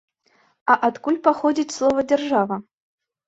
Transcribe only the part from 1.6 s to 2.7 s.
слова дзяржава?